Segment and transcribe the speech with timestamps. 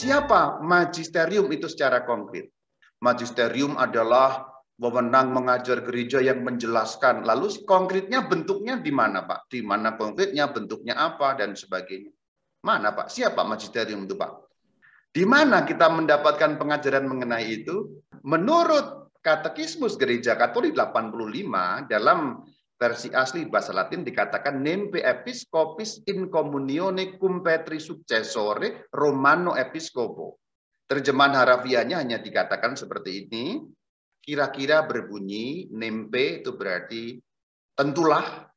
[0.00, 2.48] Siapa magisterium itu secara konkret?
[3.04, 4.48] Magisterium adalah
[4.80, 7.28] wewenang mengajar gereja yang menjelaskan.
[7.28, 9.52] Lalu konkretnya bentuknya di mana, Pak?
[9.52, 12.16] Di mana konkretnya, bentuknya apa, dan sebagainya.
[12.64, 13.12] Mana, Pak?
[13.12, 14.32] Siapa magisterium itu, Pak?
[15.12, 18.00] Di mana kita mendapatkan pengajaran mengenai itu?
[18.24, 22.40] Menurut Katekismus Gereja Katolik 85 dalam
[22.80, 30.40] versi asli bahasa Latin dikatakan nempe episcopis in communione cum petri successore Romano episcopo.
[30.88, 33.60] Terjemahan harafiahnya hanya dikatakan seperti ini.
[34.20, 37.20] Kira-kira berbunyi nempe itu berarti
[37.76, 38.48] tentulah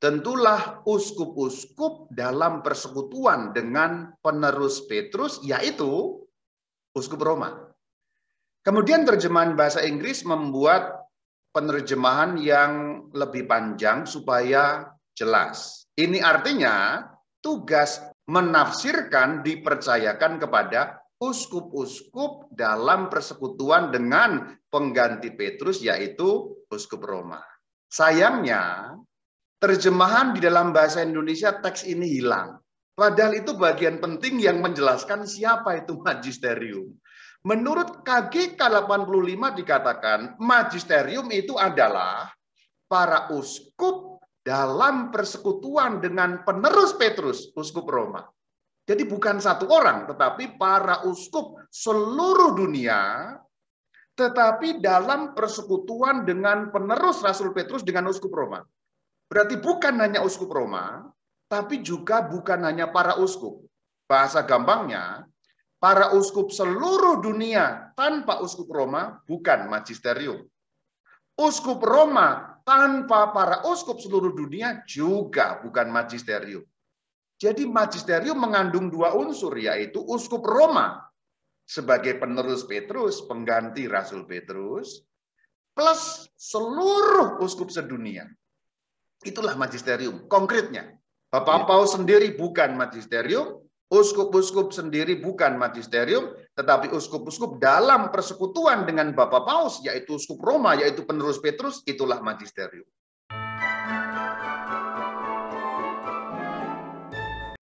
[0.00, 6.20] tentulah uskup-uskup dalam persekutuan dengan penerus Petrus yaitu
[6.96, 7.68] uskup Roma.
[8.64, 11.00] Kemudian terjemahan bahasa Inggris membuat
[11.52, 12.72] penerjemahan yang
[13.12, 15.86] lebih panjang supaya jelas.
[15.98, 17.04] Ini artinya
[17.44, 18.00] tugas
[18.30, 27.42] menafsirkan dipercayakan kepada uskup-uskup dalam persekutuan dengan pengganti Petrus yaitu uskup Roma.
[27.90, 28.94] Sayangnya
[29.60, 32.56] terjemahan di dalam bahasa Indonesia teks ini hilang.
[32.96, 36.96] Padahal itu bagian penting yang menjelaskan siapa itu magisterium.
[37.44, 42.28] Menurut KGK 85 dikatakan magisterium itu adalah
[42.90, 48.26] para uskup dalam persekutuan dengan penerus Petrus, uskup Roma.
[48.82, 53.30] Jadi bukan satu orang, tetapi para uskup seluruh dunia,
[54.18, 58.66] tetapi dalam persekutuan dengan penerus Rasul Petrus dengan uskup Roma.
[59.30, 61.06] Berarti bukan hanya uskup Roma,
[61.46, 63.62] tapi juga bukan hanya para uskup.
[64.10, 65.22] Bahasa gampangnya,
[65.78, 70.42] para uskup seluruh dunia tanpa uskup Roma bukan magisterium.
[71.40, 76.60] Uskup Roma tanpa para uskup seluruh dunia juga bukan magisterium.
[77.40, 81.00] Jadi magisterium mengandung dua unsur yaitu uskup Roma
[81.64, 85.00] sebagai penerus Petrus, pengganti Rasul Petrus,
[85.72, 88.28] plus seluruh uskup sedunia.
[89.24, 90.92] Itulah magisterium konkretnya.
[91.32, 91.66] Bapak ya.
[91.72, 99.80] Paus sendiri bukan magisterium, Uskup-uskup sendiri bukan magisterium, tetapi uskup-uskup dalam persekutuan dengan Bapak Paus,
[99.80, 102.84] yaitu uskup Roma, yaitu penerus Petrus, itulah magisterium.